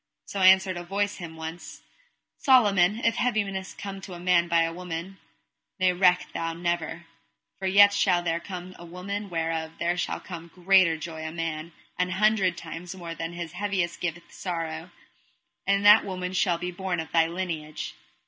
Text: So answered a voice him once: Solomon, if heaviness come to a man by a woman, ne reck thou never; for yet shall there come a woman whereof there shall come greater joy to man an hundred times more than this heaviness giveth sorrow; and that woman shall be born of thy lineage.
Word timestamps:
So 0.25 0.39
answered 0.41 0.77
a 0.77 0.83
voice 0.83 1.17
him 1.17 1.35
once: 1.35 1.83
Solomon, 2.39 3.01
if 3.05 3.17
heaviness 3.17 3.75
come 3.75 4.01
to 4.01 4.15
a 4.15 4.19
man 4.19 4.47
by 4.47 4.63
a 4.63 4.73
woman, 4.73 5.19
ne 5.79 5.91
reck 5.93 6.29
thou 6.33 6.53
never; 6.53 7.05
for 7.59 7.67
yet 7.67 7.93
shall 7.93 8.23
there 8.23 8.39
come 8.39 8.75
a 8.79 8.83
woman 8.83 9.29
whereof 9.29 9.73
there 9.77 9.95
shall 9.95 10.19
come 10.19 10.47
greater 10.55 10.97
joy 10.97 11.21
to 11.23 11.31
man 11.31 11.71
an 11.99 12.09
hundred 12.09 12.57
times 12.57 12.95
more 12.95 13.13
than 13.13 13.37
this 13.37 13.51
heaviness 13.51 13.95
giveth 13.95 14.31
sorrow; 14.33 14.89
and 15.67 15.85
that 15.85 16.03
woman 16.03 16.33
shall 16.33 16.57
be 16.57 16.71
born 16.71 16.99
of 16.99 17.11
thy 17.11 17.27
lineage. 17.27 17.93